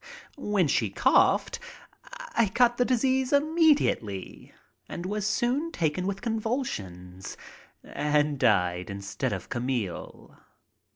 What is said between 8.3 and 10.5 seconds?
died instead of Camille.